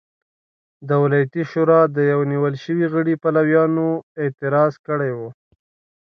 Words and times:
د 0.87 0.89
ولایتي 1.03 1.43
شورا 1.51 1.81
د 1.95 1.97
یوه 2.11 2.25
نیول 2.31 2.55
شوي 2.63 2.85
غړي 2.93 3.13
پلویانو 3.23 3.87
اعتراض 4.23 4.73
کړی 4.87 5.11
و. 5.17 5.19